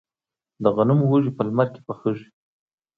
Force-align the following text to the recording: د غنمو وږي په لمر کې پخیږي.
د 0.63 0.65
غنمو 0.75 1.05
وږي 1.11 1.31
په 1.37 1.41
لمر 1.47 1.67
کې 1.73 1.81
پخیږي. 1.87 2.27